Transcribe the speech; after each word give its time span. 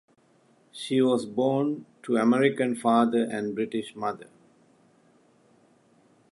She 0.71 0.99
was 0.99 1.27
born 1.27 1.85
to 2.01 2.15
American 2.17 2.73
father 2.73 3.21
and 3.23 3.53
British 3.53 3.95
mother. 3.95 4.31